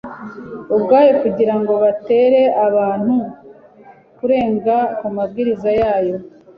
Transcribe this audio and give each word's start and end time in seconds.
ubwayo 0.75 1.11
kugira 1.21 1.53
ngo 1.61 1.73
batere 1.83 2.41
abantu 2.67 3.15
kurenga 4.17 4.75
ku 4.97 5.05
mabwiriza 5.15 5.69
yayo 5.79 6.15